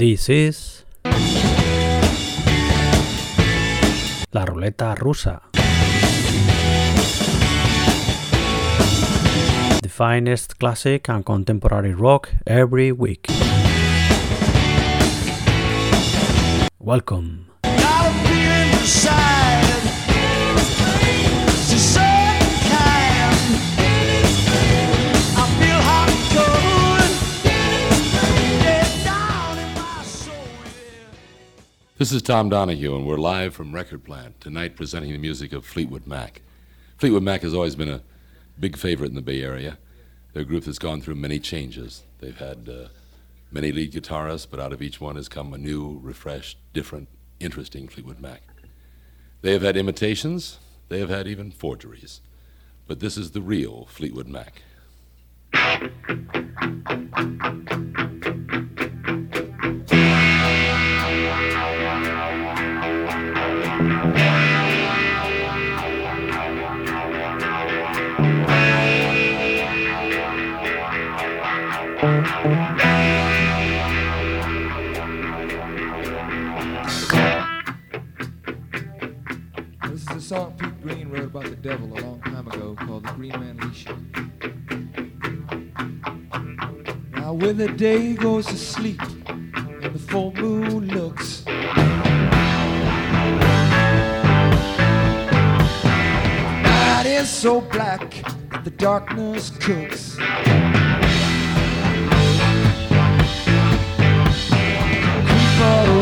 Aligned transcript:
This 0.00 0.30
is 0.30 0.86
La 4.32 4.46
Ruleta 4.46 4.94
Rusa. 4.96 5.42
The 9.82 9.90
finest 9.90 10.58
classic 10.58 11.10
and 11.10 11.22
contemporary 11.22 11.92
rock 11.92 12.30
every 12.46 12.92
week. 12.92 13.26
Welcome. 16.78 17.50
This 32.00 32.12
is 32.12 32.22
Tom 32.22 32.48
Donahue, 32.48 32.96
and 32.96 33.06
we're 33.06 33.18
live 33.18 33.52
from 33.52 33.74
Record 33.74 34.04
Plant, 34.04 34.40
tonight 34.40 34.74
presenting 34.74 35.12
the 35.12 35.18
music 35.18 35.52
of 35.52 35.66
Fleetwood 35.66 36.06
Mac. 36.06 36.40
Fleetwood 36.96 37.22
Mac 37.22 37.42
has 37.42 37.52
always 37.52 37.76
been 37.76 37.90
a 37.90 38.00
big 38.58 38.78
favorite 38.78 39.10
in 39.10 39.16
the 39.16 39.20
Bay 39.20 39.42
Area. 39.42 39.76
They're 40.32 40.40
a 40.40 40.46
group 40.46 40.64
that's 40.64 40.78
gone 40.78 41.02
through 41.02 41.16
many 41.16 41.38
changes. 41.38 42.04
They've 42.20 42.38
had 42.38 42.70
uh, 42.70 42.88
many 43.52 43.70
lead 43.70 43.92
guitarists, 43.92 44.46
but 44.50 44.60
out 44.60 44.72
of 44.72 44.80
each 44.80 44.98
one 44.98 45.16
has 45.16 45.28
come 45.28 45.52
a 45.52 45.58
new, 45.58 46.00
refreshed, 46.02 46.56
different, 46.72 47.06
interesting 47.38 47.86
Fleetwood 47.86 48.18
Mac. 48.18 48.44
They 49.42 49.52
have 49.52 49.60
had 49.60 49.76
imitations, 49.76 50.58
they 50.88 51.00
have 51.00 51.10
had 51.10 51.28
even 51.28 51.50
forgeries, 51.50 52.22
but 52.86 53.00
this 53.00 53.18
is 53.18 53.32
the 53.32 53.42
real 53.42 53.84
Fleetwood 53.84 54.26
Mac. 54.26 54.62
Song 80.30 80.54
Pete 80.60 80.80
Green 80.80 81.08
wrote 81.08 81.24
about 81.24 81.42
the 81.42 81.56
devil 81.56 81.92
a 81.92 81.98
long 81.98 82.20
time 82.20 82.46
ago 82.46 82.76
called 82.78 83.02
The 83.04 83.10
Green 83.14 83.32
Manalishi. 83.32 83.90
Now, 87.16 87.32
when 87.32 87.56
the 87.56 87.66
day 87.66 88.14
goes 88.14 88.46
to 88.46 88.56
sleep 88.56 89.02
and 89.26 89.82
the 89.82 89.98
full 89.98 90.32
moon 90.34 90.86
looks, 90.86 91.44
night 96.64 97.06
is 97.06 97.28
so 97.28 97.60
black 97.62 98.22
that 98.52 98.62
the 98.62 98.70
darkness 98.70 99.50
cooks. 99.58 100.14
Creep 100.14 100.30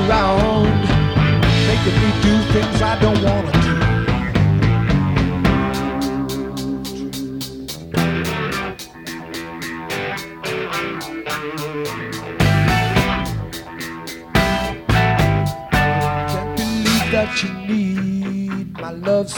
around, 0.04 0.82
making 1.66 1.96
me 2.02 2.10
do 2.20 2.42
things 2.52 2.82
I 2.82 2.98
don't 3.00 3.22
wanna 3.24 3.57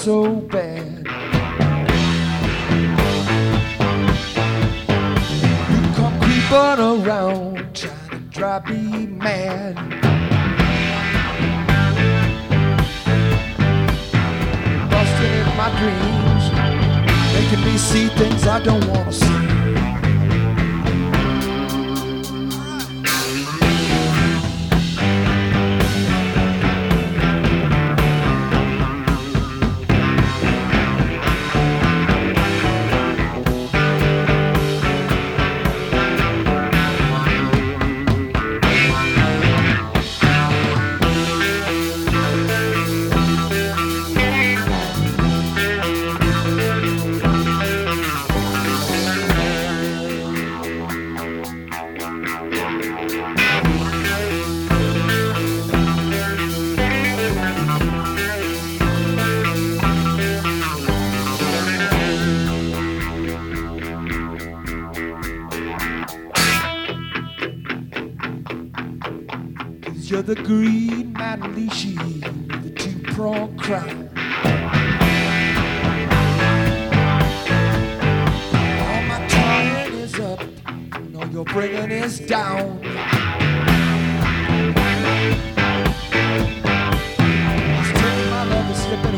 so 0.01 0.25
bad. 0.49 0.70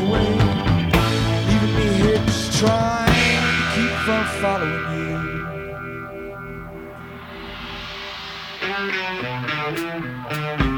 away, 0.03 0.29
leaving 1.47 1.73
me 1.75 1.85
here 2.01 2.21
just 2.25 2.59
trying 2.59 3.07
to 3.07 3.63
keep 3.75 3.93
from 4.05 4.23
following 4.41 4.85
you. 10.67 10.72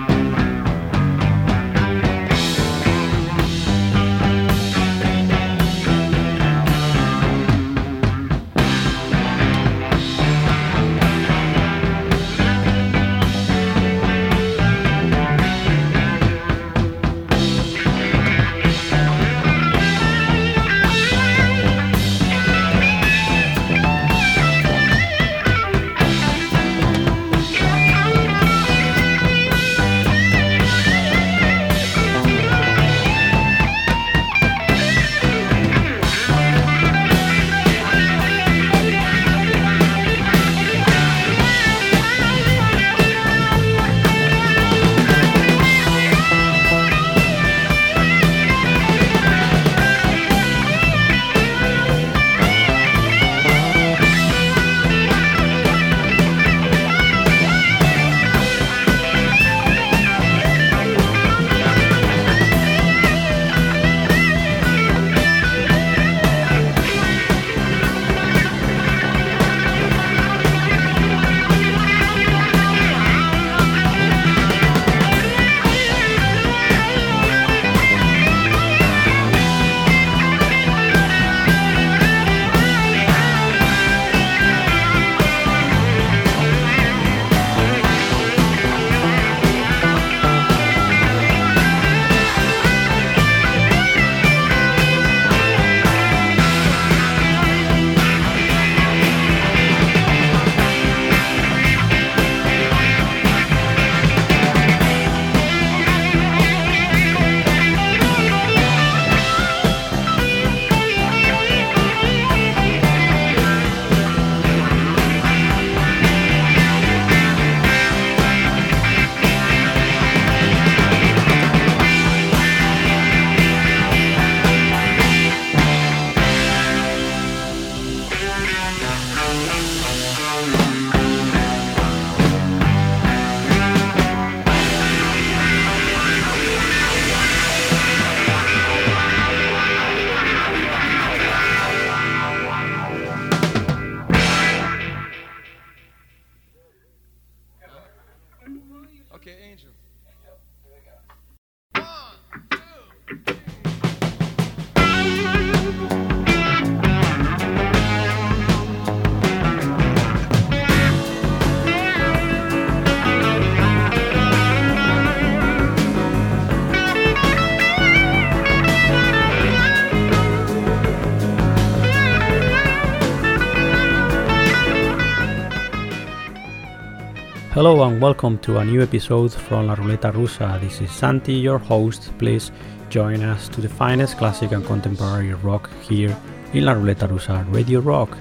Hello 177.66 177.82
and 177.82 178.00
welcome 178.00 178.38
to 178.38 178.59
a 178.59 178.64
new 178.64 178.84
episode 178.84 179.34
from 179.34 179.66
La 179.66 179.73
Ruleta 179.73 180.14
Rusa. 180.14 180.62
This 180.62 180.82
is 180.82 180.91
Santi, 180.91 181.34
your 181.34 181.58
host. 181.58 182.16
Please 182.20 182.52
join 182.90 183.23
us 183.23 183.50
to 183.50 183.59
the 183.59 183.67
finest 183.67 184.20
classic 184.20 184.52
and 184.52 184.64
contemporary 184.64 185.34
rock 185.34 185.72
here 185.82 186.16
in 186.53 186.66
La 186.66 186.76
Ruleta 186.76 187.08
Rusa 187.09 187.44
Radio 187.52 187.79
Rock. 187.79 188.20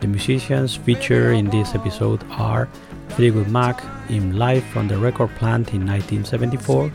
The 0.00 0.06
musicians 0.06 0.76
featured 0.76 1.34
in 1.34 1.48
this 1.48 1.74
episode 1.74 2.22
are 2.32 2.68
Fleetwood 3.16 3.48
Mac 3.48 3.82
in 4.10 4.36
live 4.36 4.64
from 4.64 4.86
the 4.86 4.98
record 4.98 5.34
plant 5.36 5.72
in 5.72 5.86
1974, 5.86 6.92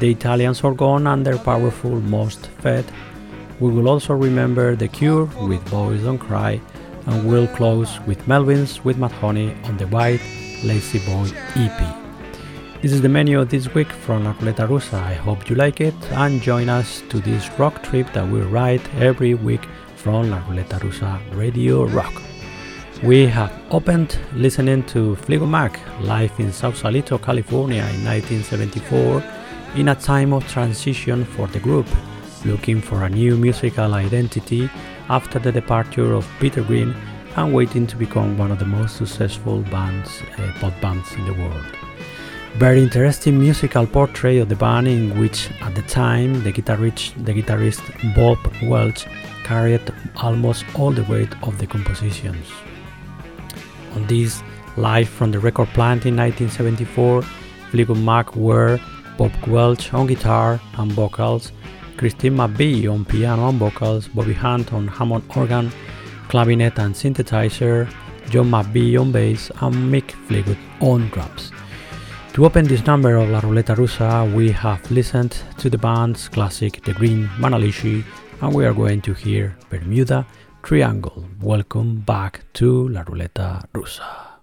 the 0.00 0.10
Italians 0.10 0.60
Orgöne 0.60 1.10
and 1.10 1.24
their 1.24 1.38
powerful 1.38 2.02
Most 2.02 2.48
Fed. 2.60 2.84
We 3.60 3.70
will 3.70 3.88
also 3.88 4.12
remember 4.12 4.76
The 4.76 4.88
Cure 4.88 5.24
with 5.48 5.64
Boys 5.70 6.02
Don't 6.02 6.18
Cry, 6.18 6.60
and 7.06 7.26
we'll 7.26 7.48
close 7.48 7.98
with 8.00 8.26
Melvins 8.26 8.84
with 8.84 8.98
Mudhoney 8.98 9.56
on 9.66 9.78
the 9.78 9.86
White 9.86 10.20
Lazy 10.64 10.98
Boy 11.00 11.28
EP. 11.56 12.80
This 12.80 12.92
is 12.92 13.02
the 13.02 13.08
menu 13.08 13.40
of 13.40 13.50
this 13.50 13.72
week 13.74 13.92
from 13.92 14.24
La 14.24 14.32
Ruleta 14.32 14.66
Rusa. 14.66 14.94
I 14.94 15.14
hope 15.14 15.50
you 15.50 15.56
like 15.56 15.80
it 15.80 15.94
and 16.12 16.40
join 16.40 16.68
us 16.68 17.02
to 17.10 17.20
this 17.20 17.50
rock 17.58 17.82
trip 17.82 18.10
that 18.14 18.26
we 18.26 18.40
ride 18.40 18.80
every 18.98 19.34
week 19.34 19.66
from 19.96 20.30
La 20.30 20.40
Ruleta 20.40 20.78
Rusa 20.80 21.20
Radio 21.36 21.84
Rock. 21.84 22.22
We 23.02 23.26
have 23.26 23.52
opened 23.70 24.18
listening 24.34 24.84
to 24.84 25.16
Fleetwood 25.16 25.50
Mac 25.50 25.78
live 26.00 26.32
in 26.40 26.50
Sausalito, 26.50 27.18
California 27.18 27.82
in 27.94 28.04
1974 28.04 29.22
in 29.76 29.88
a 29.88 29.94
time 29.94 30.32
of 30.32 30.48
transition 30.48 31.24
for 31.24 31.46
the 31.48 31.60
group, 31.60 31.86
looking 32.46 32.80
for 32.80 33.04
a 33.04 33.10
new 33.10 33.36
musical 33.36 33.92
identity 33.92 34.70
after 35.10 35.38
the 35.38 35.52
departure 35.52 36.14
of 36.14 36.26
Peter 36.40 36.62
Green 36.62 36.94
and 37.36 37.52
waiting 37.52 37.86
to 37.86 37.96
become 37.96 38.38
one 38.38 38.52
of 38.52 38.58
the 38.58 38.64
most 38.64 38.96
successful 38.96 39.60
bands, 39.62 40.22
uh, 40.38 40.52
pop 40.60 40.72
bands 40.80 41.12
in 41.14 41.24
the 41.26 41.34
world. 41.34 41.64
Very 42.54 42.82
interesting 42.82 43.38
musical 43.40 43.86
portrait 43.86 44.38
of 44.38 44.48
the 44.48 44.54
band 44.54 44.86
in 44.86 45.18
which 45.18 45.50
at 45.60 45.74
the 45.74 45.82
time 45.82 46.44
the 46.44 46.52
guitarist, 46.52 47.24
the 47.24 47.32
guitarist 47.32 47.82
Bob 48.14 48.38
Welch 48.62 49.06
carried 49.42 49.82
almost 50.16 50.64
all 50.78 50.92
the 50.92 51.02
weight 51.04 51.34
of 51.42 51.58
the 51.58 51.66
compositions. 51.66 52.46
On 53.94 54.06
this 54.06 54.42
live 54.76 55.08
from 55.08 55.32
the 55.32 55.40
record 55.40 55.68
plant 55.68 56.06
in 56.06 56.16
1974, 56.16 57.22
Fleetwood 57.70 57.98
Mac 57.98 58.36
were 58.36 58.78
Bob 59.18 59.32
Welch 59.48 59.92
on 59.92 60.06
guitar 60.06 60.60
and 60.78 60.92
vocals, 60.92 61.50
Christine 61.96 62.36
McVie 62.36 62.92
on 62.92 63.04
piano 63.04 63.48
and 63.48 63.58
vocals, 63.58 64.06
Bobby 64.06 64.32
Hunt 64.32 64.72
on 64.72 64.86
Hammond 64.86 65.24
organ, 65.34 65.72
clavinet 66.34 66.80
and 66.80 66.92
synthesizer, 66.96 67.88
John 68.28 68.50
McVie 68.50 69.00
on 69.00 69.12
bass, 69.12 69.52
and 69.60 69.74
Mick 69.92 70.10
Fleetwood 70.26 70.58
on 70.80 71.08
drums. 71.10 71.52
To 72.32 72.44
open 72.44 72.66
this 72.66 72.84
number 72.84 73.14
of 73.14 73.30
La 73.30 73.40
Ruleta 73.40 73.76
Rusa, 73.76 74.26
we 74.34 74.50
have 74.50 74.82
listened 74.90 75.36
to 75.58 75.70
the 75.70 75.78
band's 75.78 76.28
classic 76.28 76.82
The 76.82 76.92
Green 76.92 77.28
Manalishi, 77.38 78.02
and 78.40 78.52
we 78.52 78.66
are 78.66 78.74
going 78.74 79.00
to 79.02 79.14
hear 79.14 79.56
Bermuda 79.70 80.26
Triangle. 80.64 81.24
Welcome 81.40 82.00
back 82.00 82.40
to 82.54 82.88
La 82.88 83.04
Ruleta 83.04 83.64
Rusa. 83.72 84.33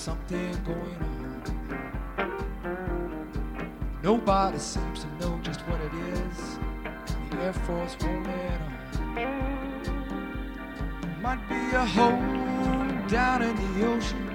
Something 0.00 0.52
going 0.64 0.96
on. 0.96 1.42
Nobody 4.02 4.58
seems 4.58 5.00
to 5.00 5.06
know 5.20 5.38
just 5.42 5.60
what 5.68 5.78
it 5.78 5.92
is. 5.92 6.58
The 7.30 7.36
Air 7.42 7.52
Force 7.52 7.98
won't 8.00 8.26
let 8.26 8.60
on. 8.62 8.72
Might 11.20 11.46
be 11.50 11.76
a 11.76 11.84
hole 11.84 12.16
down 13.08 13.42
in 13.42 13.54
the 13.56 13.86
ocean. 13.88 14.26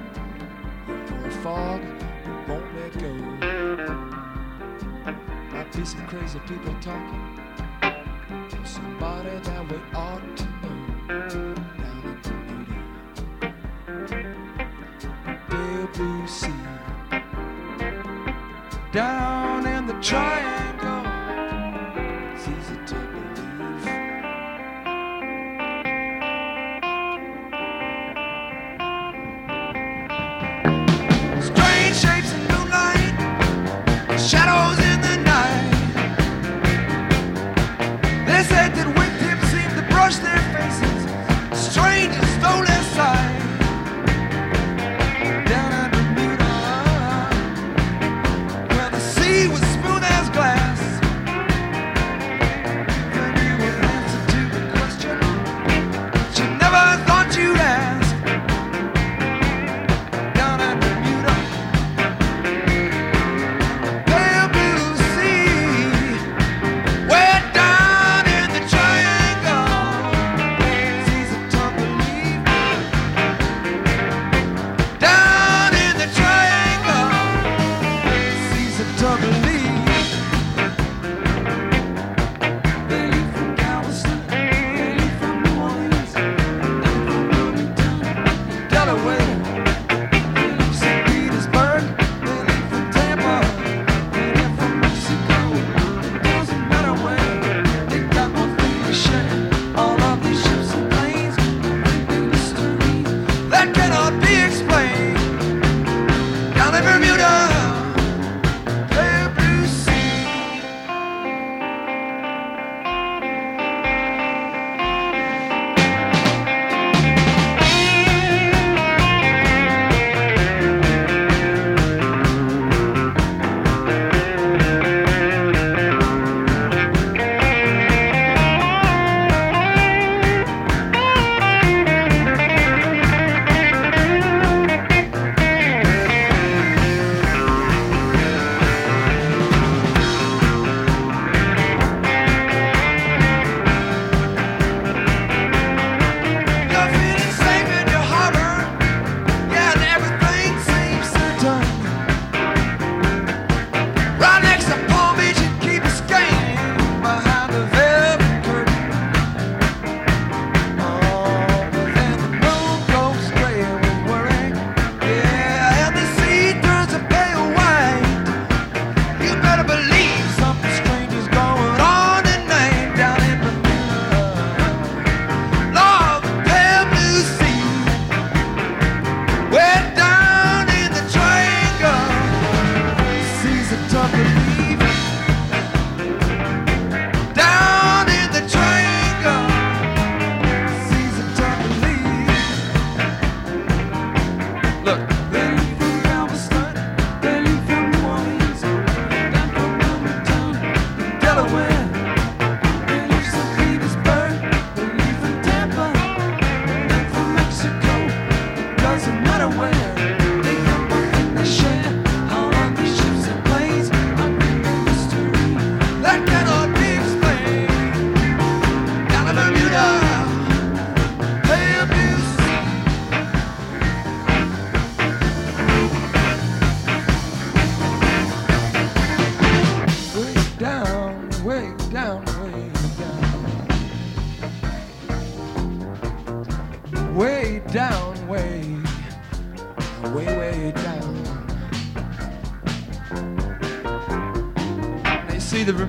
Or 0.88 1.28
a 1.28 1.32
fog 1.42 1.82
that 1.82 2.48
won't 2.48 2.76
let 2.76 2.94
go. 3.00 3.14
Might 5.52 5.72
be 5.76 5.84
some 5.84 6.06
crazy 6.06 6.40
people 6.48 6.76
talking. 6.80 7.40
Somebody 8.64 9.40
that 9.40 9.68
we 9.68 9.78
ought 9.96 10.38
to 10.38 10.55
Blue 16.06 16.55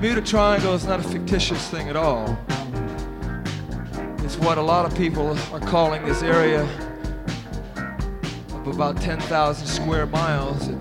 Bermuda 0.06 0.24
Triangle 0.24 0.74
is 0.74 0.84
not 0.84 1.00
a 1.00 1.02
fictitious 1.02 1.68
thing 1.68 1.88
at 1.88 1.96
all. 1.96 2.38
It's 4.18 4.36
what 4.38 4.56
a 4.56 4.62
lot 4.62 4.86
of 4.86 4.96
people 4.96 5.36
are 5.52 5.58
calling 5.58 6.04
this 6.04 6.22
area 6.22 6.62
of 8.52 8.68
about 8.68 9.00
10,000 9.00 9.66
square 9.66 10.06
miles. 10.06 10.68
It 10.68 10.78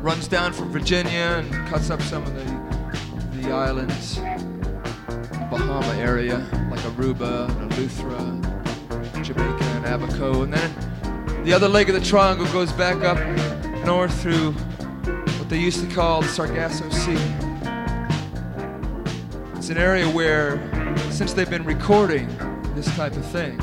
runs 0.00 0.26
down 0.26 0.54
from 0.54 0.72
Virginia 0.72 1.44
and 1.44 1.68
cuts 1.68 1.90
up 1.90 2.00
some 2.00 2.22
of 2.22 2.34
the, 2.34 3.42
the 3.42 3.52
islands, 3.52 4.16
Bahama 5.50 5.94
area, 5.98 6.38
like 6.70 6.80
Aruba 6.80 7.50
and 7.60 7.70
Eleuthera, 7.72 9.22
Jamaica 9.22 9.64
and 9.64 9.84
Abaco. 9.84 10.44
And 10.44 10.54
then 10.54 11.44
the 11.44 11.52
other 11.52 11.68
leg 11.68 11.90
of 11.90 11.94
the 11.94 12.00
triangle 12.00 12.46
goes 12.54 12.72
back 12.72 13.04
up 13.04 13.18
north 13.84 14.18
through 14.22 14.52
what 14.52 15.50
they 15.50 15.60
used 15.60 15.86
to 15.86 15.94
call 15.94 16.22
the 16.22 16.28
Sargasso 16.28 16.88
Sea. 16.88 17.47
It's 19.68 19.76
an 19.76 19.82
area 19.84 20.08
where, 20.08 20.58
since 21.10 21.34
they've 21.34 21.50
been 21.50 21.66
recording 21.66 22.26
this 22.74 22.86
type 22.96 23.14
of 23.14 23.26
thing, 23.26 23.58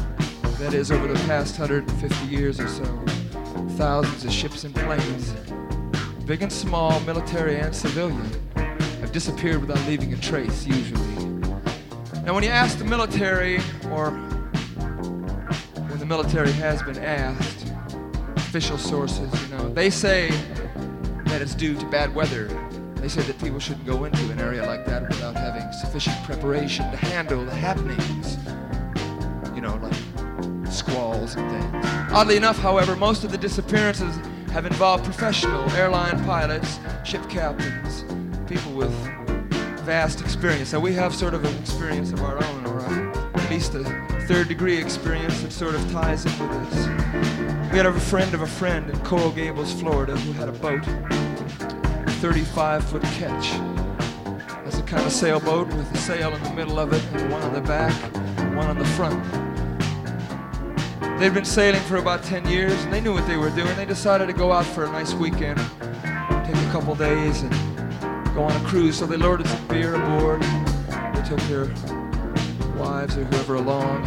that 0.60 0.72
is, 0.72 0.92
over 0.92 1.08
the 1.08 1.16
past 1.26 1.58
150 1.58 2.28
years 2.28 2.60
or 2.60 2.68
so, 2.68 2.86
thousands 3.70 4.24
of 4.24 4.32
ships 4.32 4.66
and 4.66 4.76
planes 4.76 5.34
big 6.28 6.44
and 6.44 6.54
small, 6.54 7.00
military 7.00 7.58
and 7.58 7.76
civilian, 7.76 8.30
have 8.56 9.12
disappeared 9.12 9.62
without 9.62 9.84
leaving 9.88 10.14
a 10.14 10.18
trace, 10.18 10.68
usually. 10.68 11.02
Now, 12.24 12.36
when 12.36 12.44
you 12.44 12.50
ask 12.50 12.78
the 12.78 12.86
military, 12.86 13.58
or 13.90 14.12
when 15.90 15.98
the 15.98 16.06
military 16.06 16.52
has 16.52 16.84
been 16.84 17.00
asked, 17.00 17.74
official 18.36 18.78
sources, 18.78 19.32
you 19.42 19.58
know, 19.58 19.70
they 19.70 19.90
say 19.90 20.30
that 21.26 21.42
it's 21.42 21.56
due 21.56 21.74
to 21.74 21.86
bad 21.88 22.14
weather. 22.14 22.48
They 23.06 23.10
said 23.10 23.26
that 23.26 23.38
people 23.38 23.60
shouldn't 23.60 23.86
go 23.86 24.06
into 24.06 24.32
an 24.32 24.40
area 24.40 24.66
like 24.66 24.84
that 24.88 25.08
without 25.08 25.36
having 25.36 25.72
sufficient 25.74 26.24
preparation 26.24 26.90
to 26.90 26.98
handle 26.98 27.46
the 27.46 27.54
happenings, 27.54 28.38
you 29.54 29.62
know, 29.62 29.76
like 29.76 30.74
squalls 30.74 31.36
and 31.36 31.48
things. 31.52 31.86
Oddly 32.12 32.36
enough, 32.36 32.58
however, 32.58 32.96
most 32.96 33.24
of 33.24 33.32
the 33.32 33.38
disappearances 33.38 34.16
have 34.52 34.66
involved 34.66 35.04
professional 35.04 35.70
airline 35.74 36.18
pilots, 36.26 36.80
ship 37.04 37.22
captains, 37.30 38.06
people 38.50 38.72
with 38.72 38.92
vast 39.82 40.20
experience. 40.22 40.74
Now 40.74 40.80
we 40.80 40.94
have 40.94 41.14
sort 41.14 41.36
of 41.36 41.46
an 41.46 41.56
experience 41.60 42.12
of 42.12 42.24
our 42.24 42.44
own, 42.44 42.66
or 42.66 42.80
at 43.36 43.50
least 43.52 43.76
a 43.76 43.84
third 44.28 44.48
degree 44.48 44.80
experience 44.80 45.44
that 45.44 45.52
sort 45.52 45.76
of 45.76 45.92
ties 45.92 46.26
in 46.26 46.32
with 46.40 46.72
this. 46.72 46.88
We 47.72 47.78
had 47.78 47.86
a 47.86 47.94
friend 47.94 48.34
of 48.34 48.42
a 48.42 48.48
friend 48.48 48.90
in 48.90 49.00
Coral 49.02 49.30
Gables, 49.30 49.80
Florida, 49.80 50.18
who 50.18 50.32
had 50.32 50.50
a 50.50 50.54
boat, 50.54 50.84
35 52.26 52.84
foot 52.86 53.04
ketch. 53.04 53.52
That's 54.64 54.80
a 54.80 54.82
kind 54.82 55.06
of 55.06 55.12
sailboat 55.12 55.68
with 55.68 55.94
a 55.94 55.98
sail 55.98 56.34
in 56.34 56.42
the 56.42 56.54
middle 56.54 56.80
of 56.80 56.92
it, 56.92 57.04
and 57.14 57.32
one 57.32 57.44
on 57.44 57.54
the 57.54 57.62
back, 57.62 57.94
and 58.40 58.58
one 58.58 58.66
on 58.66 58.80
the 58.80 58.86
front. 58.98 59.24
They'd 61.20 61.36
been 61.36 61.46
sailing 61.46 61.82
for 61.82 61.98
about 61.98 62.24
10 62.24 62.50
years 62.50 62.74
and 62.84 62.92
they 62.92 63.00
knew 63.00 63.14
what 63.14 63.28
they 63.28 63.38
were 63.38 63.52
doing. 63.52 63.76
They 63.76 63.86
decided 63.86 64.26
to 64.26 64.34
go 64.34 64.52
out 64.52 64.66
for 64.66 64.86
a 64.86 64.92
nice 64.92 65.14
weekend, 65.14 65.60
take 65.60 66.56
a 66.56 66.70
couple 66.72 66.96
days, 66.96 67.44
and 67.44 67.52
go 68.34 68.42
on 68.42 68.60
a 68.60 68.68
cruise. 68.68 68.98
So 68.98 69.06
they 69.06 69.18
loaded 69.18 69.46
some 69.46 69.68
beer 69.68 69.94
aboard. 69.94 70.42
They 70.42 71.22
took 71.30 71.40
their 71.42 71.66
wives 72.76 73.18
or 73.18 73.26
whoever 73.26 73.54
along. 73.54 74.02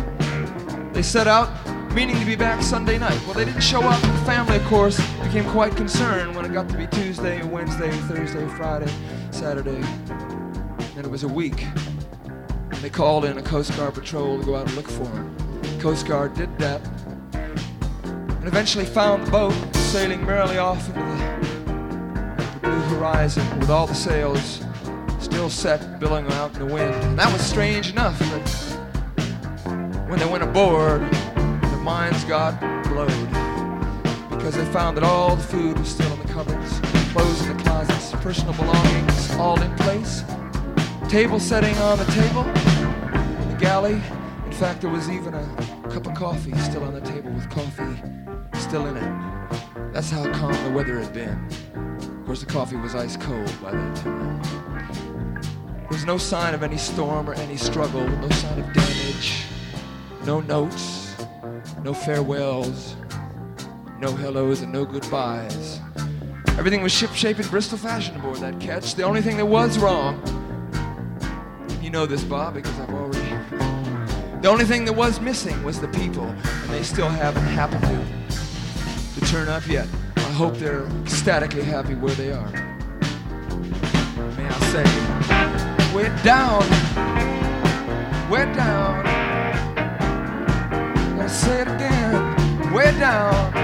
They 0.92 1.02
set 1.02 1.28
out 1.28 1.50
meaning 1.94 2.18
to 2.18 2.26
be 2.26 2.37
back 2.37 2.62
Sunday 2.62 2.98
night. 2.98 3.20
Well, 3.26 3.34
they 3.34 3.44
didn't 3.44 3.62
show 3.62 3.82
up. 3.82 4.00
The 4.02 4.08
family, 4.26 4.56
of 4.56 4.64
course, 4.64 4.98
became 5.28 5.50
quite 5.50 5.76
concerned 5.76 6.35
when 6.35 6.42
it 6.47 6.54
got 6.54 6.70
to 6.70 6.76
be 6.78 6.87
Tuesday, 6.87 7.42
Wednesday, 7.42 7.90
Thursday, 7.90 8.49
Friday, 8.56 8.90
Saturday. 9.30 9.76
And 10.97 11.04
it 11.04 11.11
was 11.11 11.23
a 11.23 11.28
week. 11.28 11.66
And 12.70 12.76
they 12.76 12.88
called 12.88 13.26
in 13.26 13.37
a 13.37 13.42
Coast 13.42 13.76
Guard 13.76 13.92
patrol 13.92 14.38
to 14.38 14.47
go 14.47 14.56
out 14.56 14.66
and 14.66 14.75
look 14.75 14.88
for 14.88 15.04
them. 15.04 15.37
Coast 15.80 16.06
Guard 16.06 16.32
did 16.32 16.56
that 16.58 16.80
and 17.35 18.44
eventually 18.44 18.87
found 18.87 19.26
the 19.26 19.30
boat 19.30 19.52
sailing 19.75 20.25
merrily 20.25 20.56
off 20.56 20.88
into 20.88 21.00
the, 21.00 22.54
the 22.54 22.61
blue 22.62 22.80
horizon 22.97 23.61
with 23.61 23.68
all 23.68 23.87
the 23.87 23.94
sails 23.94 24.64
still 25.20 25.50
set, 25.50 26.00
billowing 26.00 26.26
out 26.32 26.54
in 26.54 26.66
the 26.66 26.75
wind. 26.75 26.94
And 27.04 27.18
that 27.18 27.30
was 27.30 27.42
strange 27.42 27.90
enough, 27.90 28.18
but 28.18 28.49
when 30.08 30.18
they 30.18 30.26
went 30.26 30.42
aboard, 30.42 31.02
their 31.02 31.80
minds 31.80 32.25
got 32.25 32.58
blowed 32.85 33.38
because 34.38 34.54
they 34.54 34.64
found 34.66 34.97
that 34.97 35.02
all 35.02 35.35
the 35.35 35.42
food 35.42 35.76
was 35.76 35.88
still 35.88 36.11
in 36.12 36.18
the 36.25 36.33
cupboards, 36.33 36.78
clothes 37.11 37.45
in 37.45 37.57
the 37.57 37.62
closets, 37.64 38.12
personal 38.23 38.54
belongings 38.54 39.30
all 39.33 39.61
in 39.61 39.75
place, 39.76 40.23
table 41.09 41.40
setting 41.40 41.76
on 41.78 41.99
the 41.99 42.04
table, 42.04 42.45
in 43.42 43.49
the 43.50 43.57
galley. 43.59 44.00
In 44.47 44.52
fact, 44.52 44.80
there 44.80 44.90
was 44.90 45.11
even 45.11 45.35
a 45.35 45.45
cup 45.90 46.07
of 46.07 46.14
coffee 46.14 46.57
still 46.59 46.85
on 46.85 46.95
the 46.95 47.00
table 47.00 47.33
with 47.33 47.50
coffee 47.50 48.00
still 48.61 48.87
in 48.87 48.97
it. 48.97 49.92
That's 49.92 50.11
how 50.11 50.30
calm 50.33 50.52
the 50.64 50.71
weather 50.71 51.00
had 51.00 51.12
been. 51.12 51.49
Of 52.21 52.26
course, 52.26 52.40
the 52.40 52.47
coffee 52.47 52.76
was 52.76 52.95
ice 52.95 53.16
cold 53.16 53.52
by 53.61 53.73
that 53.73 53.97
time. 53.97 54.42
There 55.78 55.88
was 55.90 56.04
no 56.04 56.16
sign 56.16 56.54
of 56.54 56.62
any 56.62 56.76
storm 56.76 57.28
or 57.28 57.35
any 57.35 57.57
struggle, 57.57 58.07
no 58.07 58.28
sign 58.30 58.61
of 58.61 58.73
damage, 58.73 59.47
no 60.25 60.40
notes, 60.40 61.16
no 61.83 61.92
farewells, 61.92 62.95
no 64.00 64.12
hellos, 64.12 64.62
and 64.62 64.73
no 64.73 64.85
goodbyes. 64.85 65.81
Everything 66.59 66.83
was 66.83 66.93
shipshape 66.93 67.38
in 67.38 67.47
Bristol 67.49 67.78
fashion 67.78 68.17
aboard 68.17 68.38
that 68.38 68.59
ketch. 68.61 68.95
The 68.95 69.02
only 69.02 69.23
thing 69.23 69.37
that 69.37 69.47
was 69.47 69.78
wrong, 69.78 70.21
you 71.81 71.90
know 71.90 72.07
this, 72.07 72.25
Bob, 72.25 72.55
because 72.55 72.78
I've 72.81 72.90
already. 72.90 73.19
The 74.43 74.49
only 74.49 74.64
thing 74.64 74.85
that 74.85 74.93
was 74.93 75.21
missing 75.21 75.62
was 75.64 75.81
the 75.81 75.88
people, 75.88 76.26
and 76.26 76.71
they 76.71 76.83
still 76.83 77.09
haven't 77.09 77.43
happened 77.45 77.83
to, 77.83 79.21
to 79.21 79.26
turn 79.26 79.49
up 79.49 79.67
yet. 79.67 79.88
I 80.17 80.33
hope 80.33 80.55
they're 80.59 80.85
ecstatically 81.02 81.62
happy 81.62 81.95
where 81.95 82.14
they 82.14 82.31
are. 82.31 82.50
May 84.37 84.47
I 84.47 84.59
say, 84.71 84.85
we're 85.93 86.14
down, 86.23 86.62
we're 88.31 88.52
down. 88.55 89.05
Gonna 91.17 91.28
say 91.28 91.62
it 91.62 91.69
again, 91.69 92.73
we're 92.73 92.93
down, 92.93 93.57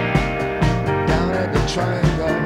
triangle. 1.74 2.43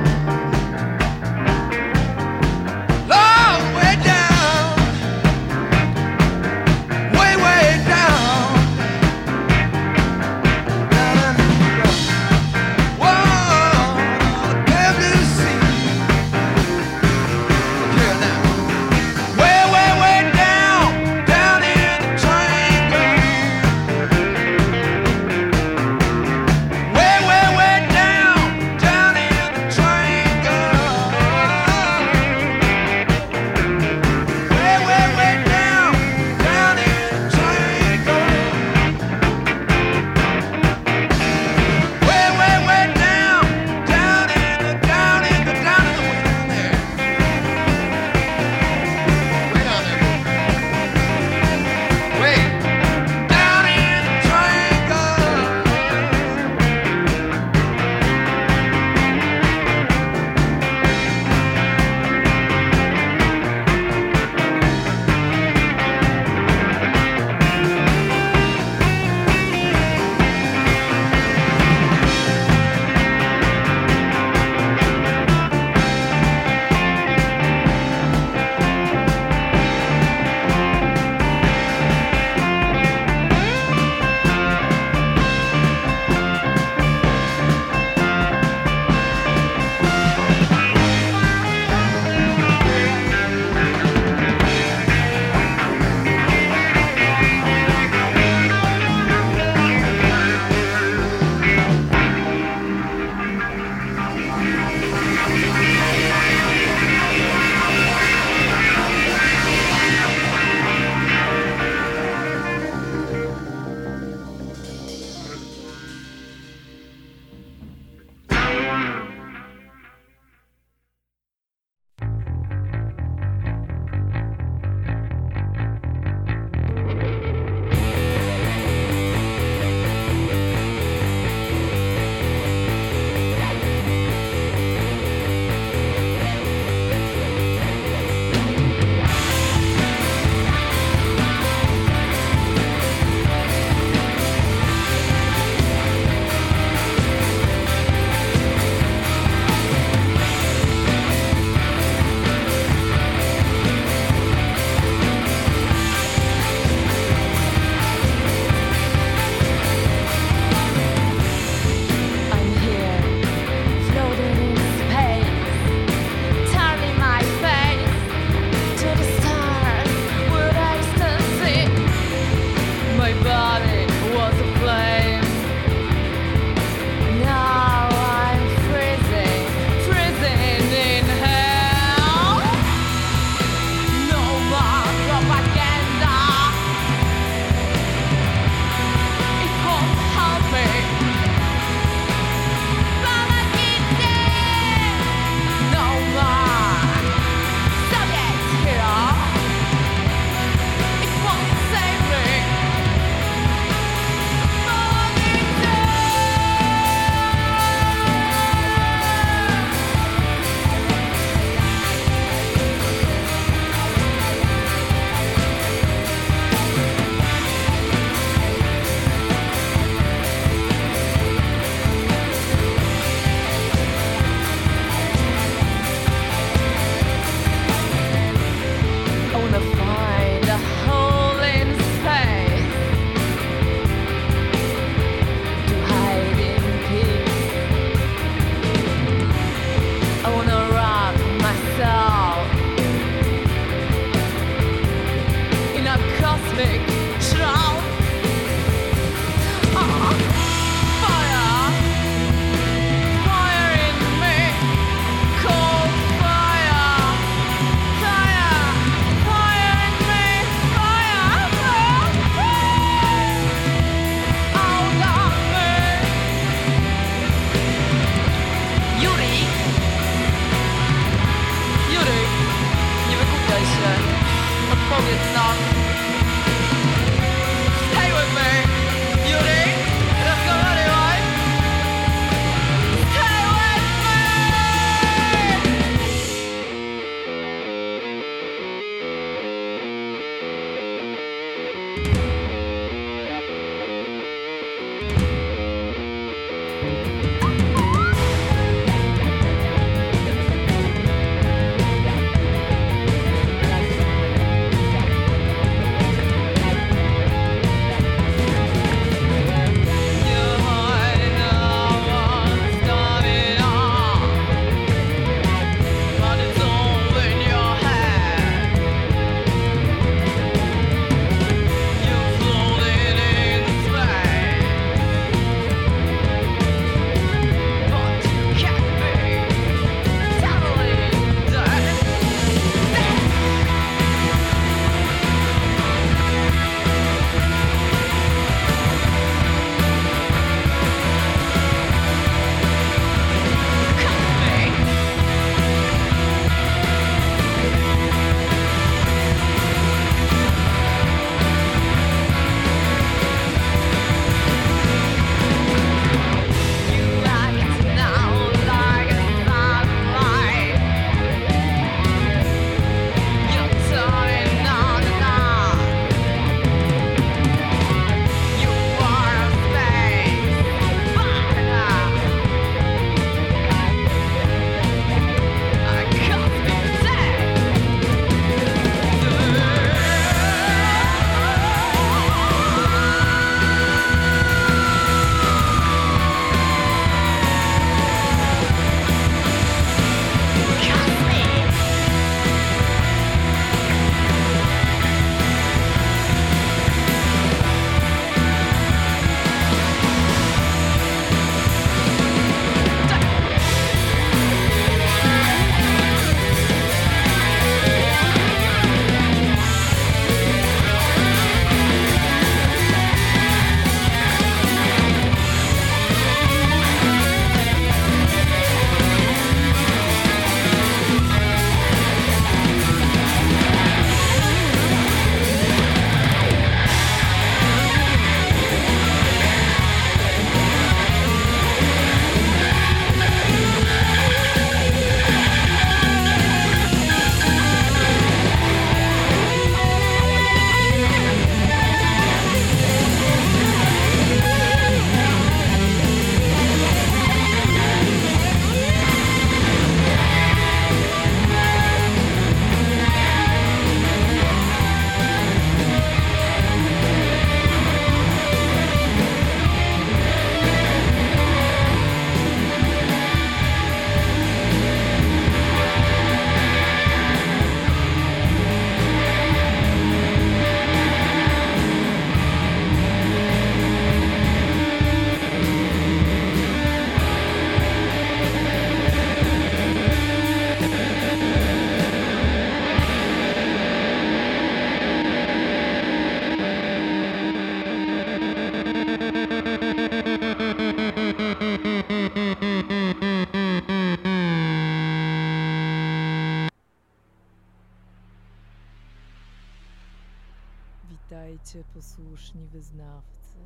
Witajcie, 501.11 501.85
posłuszni 501.95 502.67
wyznawcy. 502.67 503.59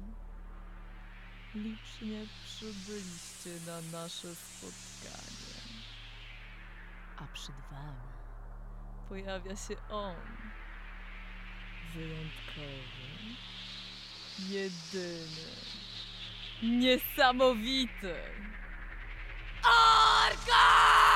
Licznie 1.55 2.27
przybyliście 2.45 3.51
na 3.67 3.99
nasze 3.99 4.35
spotkanie. 4.35 5.83
A 7.17 7.27
przed 7.33 7.55
wami 7.71 8.13
pojawia 9.09 9.57
się 9.57 9.77
on. 9.91 10.17
Wyjątkowy, 11.95 13.37
jedyny, 14.39 15.51
niesamowity. 16.63 18.15
Orka! 19.65 21.12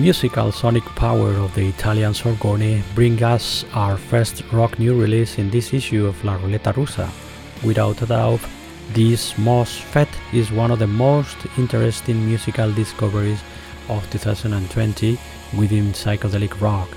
Musical 0.00 0.50
sonic 0.50 0.84
power 0.96 1.34
of 1.34 1.54
the 1.54 1.68
Italians 1.68 2.22
Orgöne 2.22 2.82
bring 2.94 3.22
us 3.22 3.66
our 3.74 3.98
first 3.98 4.42
rock 4.50 4.78
new 4.78 4.98
release 4.98 5.36
in 5.36 5.50
this 5.50 5.74
issue 5.74 6.06
of 6.06 6.24
La 6.24 6.38
Ruleta 6.38 6.72
Rusa. 6.72 7.06
Without 7.62 8.00
a 8.00 8.06
doubt, 8.06 8.40
this 8.94 9.34
MOSFET 9.34 10.08
is 10.32 10.50
one 10.50 10.70
of 10.70 10.78
the 10.78 10.86
most 10.86 11.36
interesting 11.58 12.24
musical 12.24 12.72
discoveries 12.72 13.42
of 13.90 14.10
2020 14.10 15.18
within 15.58 15.92
psychedelic 15.92 16.58
rock. 16.62 16.88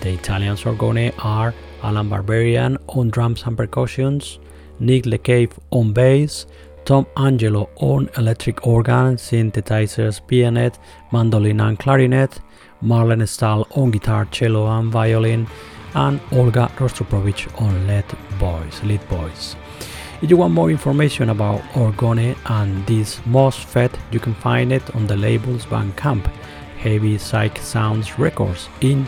The 0.00 0.14
Italians 0.14 0.62
Orgöne 0.62 1.12
are 1.22 1.52
Alan 1.82 2.08
Barbarian 2.08 2.78
on 2.88 3.10
drums 3.10 3.42
and 3.44 3.58
percussions, 3.58 4.38
Nick 4.80 5.04
LeCave 5.04 5.52
on 5.70 5.92
bass, 5.92 6.46
Tom 6.88 7.06
Angelo 7.18 7.68
on 7.76 8.08
electric 8.16 8.66
organ, 8.66 9.16
synthesizers, 9.16 10.22
pianet, 10.22 10.78
mandolin 11.12 11.60
and 11.60 11.78
clarinet, 11.78 12.40
Marlene 12.82 13.28
Stahl 13.28 13.66
on 13.72 13.90
guitar, 13.90 14.24
cello 14.30 14.66
and 14.66 14.90
violin, 14.90 15.46
and 15.94 16.18
Olga 16.32 16.72
Rostropovich 16.78 17.46
on 17.60 17.86
lead 17.86 18.06
voice, 18.38 18.82
lead 18.84 19.02
voice. 19.02 19.54
If 20.22 20.30
you 20.30 20.38
want 20.38 20.54
more 20.54 20.70
information 20.70 21.28
about 21.28 21.60
Orgöne 21.74 22.34
and 22.46 22.86
this 22.86 23.20
MOSFET, 23.26 23.92
you 24.10 24.18
can 24.18 24.34
find 24.36 24.72
it 24.72 24.96
on 24.96 25.06
the 25.06 25.16
labels 25.16 25.66
Bandcamp, 25.66 26.26
Heavy 26.78 27.18
Psych 27.18 27.58
Sounds 27.58 28.18
Records 28.18 28.70
in 28.80 29.06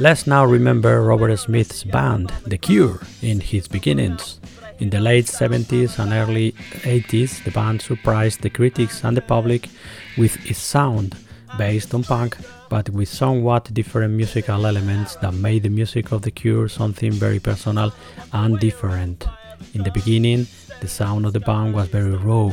Let's 0.00 0.28
now 0.28 0.44
remember 0.44 1.02
Robert 1.02 1.36
Smith's 1.38 1.82
band, 1.82 2.32
The 2.46 2.56
Cure, 2.56 3.00
in 3.20 3.40
his 3.40 3.66
beginnings. 3.66 4.38
In 4.78 4.90
the 4.90 5.00
late 5.00 5.24
70s 5.24 5.98
and 5.98 6.12
early 6.12 6.52
80s, 6.52 7.42
the 7.42 7.50
band 7.50 7.82
surprised 7.82 8.40
the 8.42 8.48
critics 8.48 9.02
and 9.02 9.16
the 9.16 9.22
public 9.22 9.68
with 10.16 10.36
its 10.48 10.60
sound, 10.60 11.16
based 11.58 11.94
on 11.94 12.04
punk, 12.04 12.36
but 12.70 12.88
with 12.90 13.08
somewhat 13.08 13.74
different 13.74 14.14
musical 14.14 14.66
elements 14.66 15.16
that 15.16 15.34
made 15.34 15.64
the 15.64 15.68
music 15.68 16.12
of 16.12 16.22
The 16.22 16.30
Cure 16.30 16.68
something 16.68 17.10
very 17.10 17.40
personal 17.40 17.92
and 18.32 18.56
different. 18.60 19.26
In 19.74 19.82
the 19.82 19.90
beginning, 19.90 20.46
the 20.80 20.86
sound 20.86 21.26
of 21.26 21.32
the 21.32 21.40
band 21.40 21.74
was 21.74 21.88
very 21.88 22.14
raw, 22.14 22.50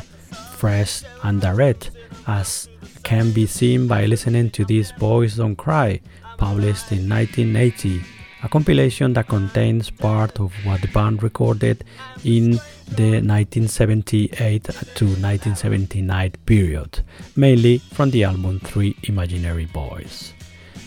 fresh, 0.55 1.03
and 1.21 1.39
direct, 1.41 1.91
as 2.25 2.67
can 3.03 3.31
be 3.33 3.45
seen 3.45 3.87
by 3.87 4.07
listening 4.07 4.49
to 4.49 4.65
this 4.65 4.91
Boys 4.93 5.35
Don't 5.35 5.55
Cry, 5.55 6.01
published 6.37 6.91
in 6.91 7.09
1980, 7.09 8.01
a 8.43 8.49
compilation 8.49 9.13
that 9.13 9.27
contains 9.27 9.89
part 9.89 10.39
of 10.39 10.53
what 10.63 10.81
the 10.81 10.87
band 10.89 11.23
recorded 11.23 11.83
in 12.23 12.51
the 12.95 13.21
1978 13.21 14.63
to 14.63 15.05
1979 15.05 16.31
period, 16.45 16.99
mainly 17.35 17.79
from 17.79 18.11
the 18.11 18.23
album 18.23 18.59
Three 18.59 18.95
Imaginary 19.03 19.65
Boys. 19.65 20.33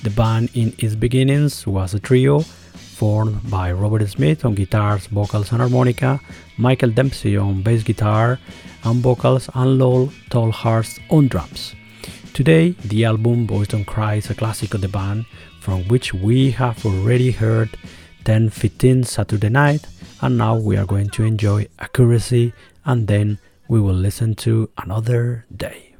The 0.04 0.10
band 0.10 0.50
in 0.54 0.74
its 0.78 0.94
beginnings 0.94 1.66
was 1.66 1.94
a 1.94 2.00
trio 2.00 2.40
formed 2.40 3.50
by 3.50 3.72
Robert 3.72 4.08
Smith 4.08 4.44
on 4.44 4.54
guitars, 4.54 5.06
vocals, 5.06 5.50
and 5.52 5.60
harmonica, 5.60 6.20
Michael 6.56 6.90
Dempsey 6.90 7.36
on 7.36 7.62
bass 7.62 7.82
guitar 7.82 8.38
and 8.84 9.02
vocals, 9.02 9.48
and 9.54 9.78
Lol 9.78 10.08
Tolhurst 10.30 11.00
on 11.10 11.28
drums. 11.28 11.74
Today, 12.38 12.70
the 12.84 13.04
album 13.04 13.46
Boys 13.46 13.66
Don't 13.66 13.84
Cry 13.84 14.14
is 14.14 14.30
a 14.30 14.34
classic 14.36 14.72
of 14.72 14.80
the 14.80 14.86
band, 14.86 15.26
from 15.58 15.82
which 15.88 16.14
we 16.14 16.52
have 16.52 16.86
already 16.86 17.32
heard 17.32 17.76
10-15 18.26 19.04
Saturday 19.04 19.48
Night, 19.48 19.84
and 20.20 20.38
now 20.38 20.56
we 20.56 20.76
are 20.76 20.86
going 20.86 21.10
to 21.10 21.24
enjoy 21.24 21.66
Accuracy, 21.80 22.52
and 22.84 23.08
then 23.08 23.40
we 23.66 23.80
will 23.80 23.92
listen 23.92 24.36
to 24.36 24.70
Another 24.78 25.46
Day. 25.50 25.96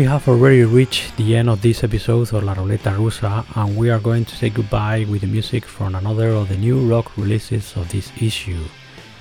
We 0.00 0.06
have 0.06 0.28
already 0.28 0.64
reached 0.64 1.18
the 1.18 1.36
end 1.36 1.50
of 1.50 1.60
this 1.60 1.84
episode 1.84 2.32
of 2.32 2.42
La 2.42 2.54
Ruleta 2.54 2.96
Rusa, 2.96 3.44
and 3.54 3.76
we 3.76 3.90
are 3.90 3.98
going 3.98 4.24
to 4.24 4.34
say 4.34 4.48
goodbye 4.48 5.04
with 5.06 5.20
the 5.20 5.26
music 5.26 5.66
from 5.66 5.94
another 5.94 6.28
of 6.28 6.48
the 6.48 6.56
new 6.56 6.88
rock 6.88 7.14
releases 7.18 7.76
of 7.76 7.86
this 7.90 8.10
issue. 8.18 8.64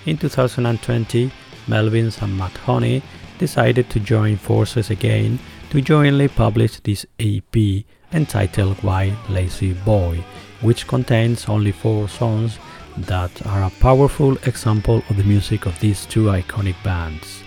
In 0.06 0.18
2020, 0.18 1.32
Melvins 1.68 2.22
and 2.22 2.40
Mudhoney 2.40 3.02
decided 3.38 3.90
to 3.90 4.00
join 4.00 4.38
forces 4.38 4.90
again 4.90 5.38
to 5.72 5.82
jointly 5.82 6.30
publish 6.30 6.80
this 6.80 7.06
EP 7.20 7.84
entitled 8.14 8.82
White 8.82 9.18
Lazy 9.28 9.74
Boy, 9.74 10.24
which 10.62 10.88
contains 10.88 11.50
only 11.50 11.74
four 11.74 12.08
songs 12.08 12.58
that 12.96 13.46
are 13.48 13.64
a 13.64 13.82
powerful 13.82 14.38
example 14.46 15.04
of 15.10 15.18
the 15.18 15.26
music 15.26 15.66
of 15.66 15.78
these 15.82 16.06
two 16.06 16.28
iconic 16.28 16.82
bands. 16.86 17.44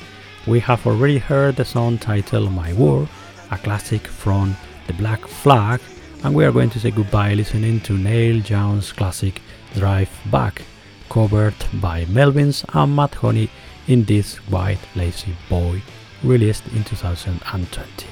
We 0.47 0.61
have 0.61 0.87
already 0.87 1.18
heard 1.18 1.57
the 1.57 1.64
song 1.64 1.97
titled 1.97 2.53
My 2.53 2.74
War, 2.74 3.09
a 3.53 3.59
classic 3.59 4.07
from 4.07 4.57
The 4.86 4.94
Black 4.94 5.20
Flag, 5.26 5.80
and 6.24 6.34
we 6.34 6.44
are 6.44 6.53
going 6.53 6.70
to 6.70 6.80
say 6.80 6.90
goodbye 6.90 7.34
listening 7.34 7.80
to 7.82 7.92
Neil 7.92 8.36
Young's 8.36 8.90
classic 8.92 9.42
Drive 9.74 10.11
Back, 10.30 10.62
covered 11.11 11.55
by 11.74 12.07
Melvins 12.07 12.64
and 12.74 12.96
Mudhoney 12.96 13.50
in 13.86 14.05
this 14.05 14.36
White 14.48 14.80
Lazy 14.96 15.36
Boy, 15.48 15.82
released 16.22 16.66
in 16.68 16.82
2020. 16.84 18.07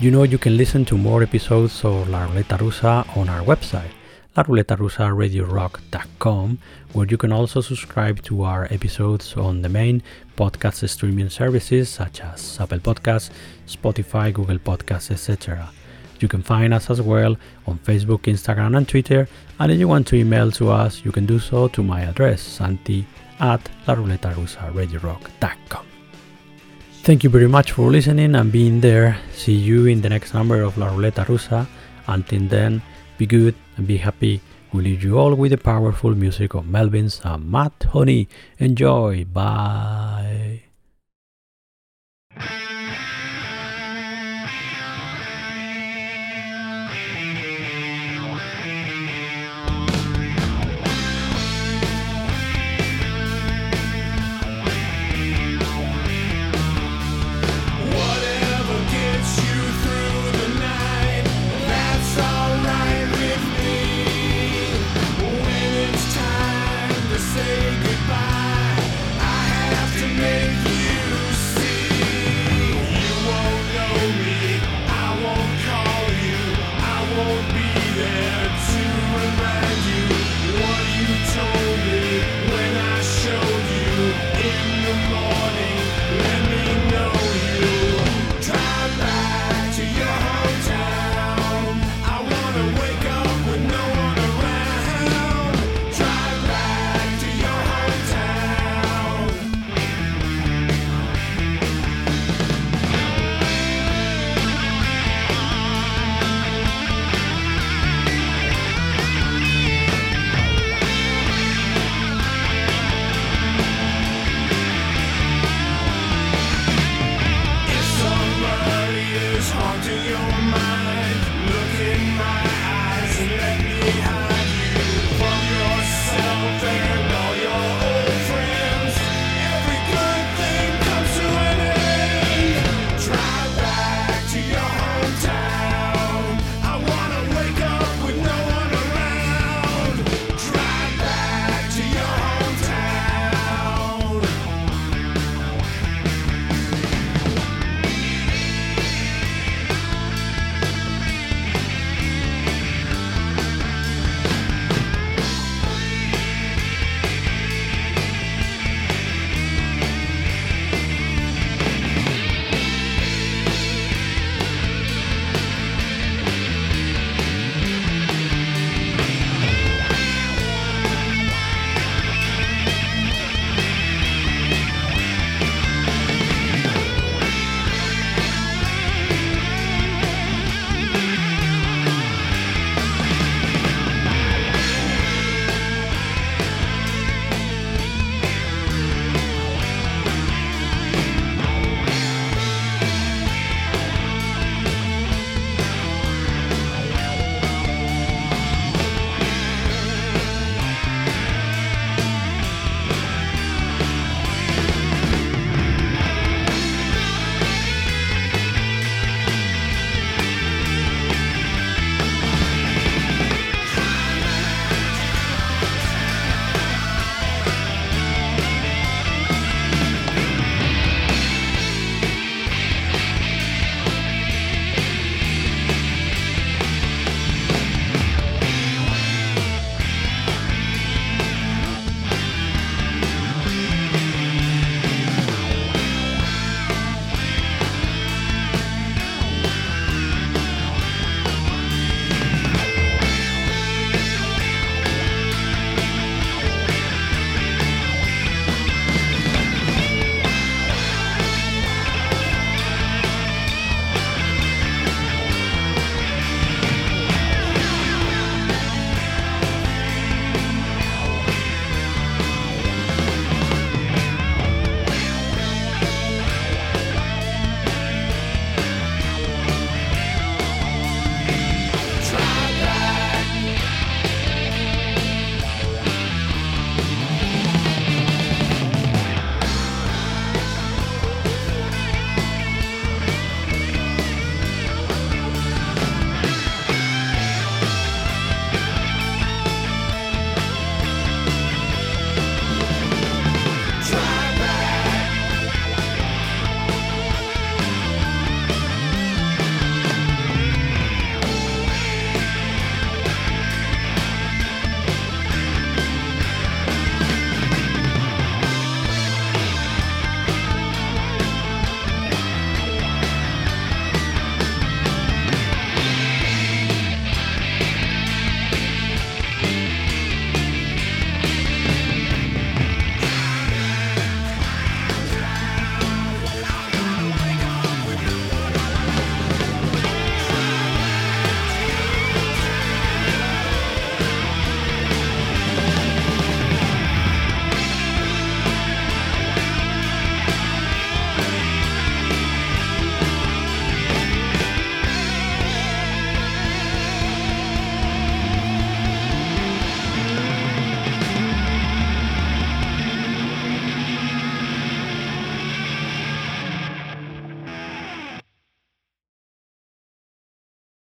You 0.00 0.10
know 0.10 0.22
you 0.22 0.38
can 0.38 0.56
listen 0.56 0.84
to 0.86 0.96
more 0.96 1.22
episodes 1.22 1.84
of 1.84 2.08
La 2.08 2.26
Ruleta 2.26 2.58
Rusa 2.58 3.16
on 3.16 3.28
our 3.28 3.42
website 3.42 3.92
la 4.36 4.44
ruleta 4.44 4.76
rusa 4.76 5.10
radiorock.com, 5.10 6.58
where 6.92 7.06
you 7.06 7.16
can 7.16 7.32
also 7.32 7.60
subscribe 7.60 8.22
to 8.22 8.42
our 8.42 8.66
episodes 8.70 9.34
on 9.36 9.62
the 9.62 9.68
main 9.68 10.02
podcast 10.40 10.88
streaming 10.88 11.28
services 11.28 11.88
such 11.88 12.20
as 12.22 12.58
Apple 12.60 12.78
Podcasts, 12.78 13.30
Spotify, 13.66 14.32
Google 14.32 14.58
Podcasts, 14.58 15.10
etc. 15.10 15.70
You 16.20 16.28
can 16.28 16.42
find 16.42 16.72
us 16.72 16.90
as 16.90 17.00
well 17.02 17.36
on 17.66 17.78
Facebook, 17.78 18.22
Instagram, 18.34 18.76
and 18.76 18.88
Twitter. 18.88 19.28
And 19.58 19.72
if 19.72 19.78
you 19.78 19.88
want 19.88 20.06
to 20.08 20.16
email 20.16 20.50
to 20.52 20.70
us, 20.70 21.04
you 21.04 21.12
can 21.12 21.26
do 21.26 21.38
so 21.38 21.68
to 21.68 21.82
my 21.82 22.00
address, 22.02 22.40
santi 22.40 23.06
at 23.38 23.62
la 23.86 23.94
ruleta 23.94 24.34
rusa 24.34 24.72
radiorock.com. 24.72 25.86
Thank 27.02 27.24
you 27.24 27.30
very 27.30 27.48
much 27.48 27.72
for 27.72 27.90
listening 27.90 28.34
and 28.34 28.52
being 28.52 28.80
there. 28.80 29.16
See 29.32 29.54
you 29.54 29.86
in 29.86 30.02
the 30.02 30.10
next 30.10 30.34
number 30.34 30.60
of 30.60 30.76
La 30.76 30.88
Ruleta 30.88 31.24
Rusa. 31.24 31.66
Until 32.06 32.42
then, 32.46 32.82
be 33.16 33.24
good 33.24 33.54
and 33.78 33.86
be 33.86 33.96
happy. 33.96 34.42
We 34.72 34.84
leave 34.84 35.02
you 35.02 35.18
all 35.18 35.34
with 35.34 35.50
the 35.50 35.58
powerful 35.58 36.14
music 36.14 36.54
of 36.54 36.64
Melvins 36.64 37.24
and 37.24 37.52
Mudhoney. 37.52 38.28
Enjoy. 38.58 39.24
Bye. 39.24 40.69